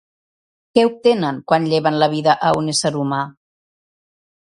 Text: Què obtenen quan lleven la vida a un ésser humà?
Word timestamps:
Què 0.77 0.85
obtenen 0.87 1.37
quan 1.53 1.69
lleven 1.75 2.01
la 2.05 2.09
vida 2.17 2.37
a 2.51 2.57
un 2.65 2.75
ésser 2.77 2.97
humà? 3.07 3.25